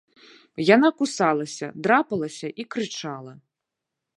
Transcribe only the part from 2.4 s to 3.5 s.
і крычала.